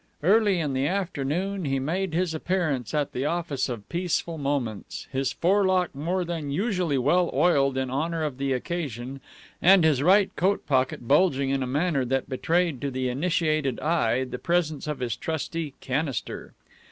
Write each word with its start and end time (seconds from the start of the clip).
Early 0.23 0.57
in 0.59 0.73
the 0.73 0.87
afternoon 0.87 1.65
he 1.65 1.77
made 1.77 2.15
his 2.15 2.33
appearance 2.33 2.91
at 2.95 3.11
the 3.13 3.25
office 3.25 3.69
of 3.69 3.87
Peaceful 3.87 4.39
Moments, 4.39 5.07
his 5.11 5.31
forelock 5.33 5.93
more 5.93 6.25
than 6.25 6.49
usually 6.49 6.97
well 6.97 7.29
oiled 7.35 7.77
in 7.77 7.91
honor 7.91 8.23
of 8.23 8.39
the 8.39 8.51
occasion, 8.51 9.21
and 9.61 9.83
his 9.83 10.01
right 10.01 10.35
coat 10.35 10.65
pocket 10.65 11.07
bulging 11.07 11.51
in 11.51 11.61
a 11.61 11.67
manner 11.67 12.03
that 12.03 12.27
betrayed 12.27 12.81
to 12.81 12.89
the 12.89 13.09
initiated 13.09 13.79
eye 13.79 14.23
the 14.23 14.39
presence 14.39 14.87
of 14.87 15.01
his 15.01 15.15
trusty 15.15 15.75
"canister." 15.81 16.53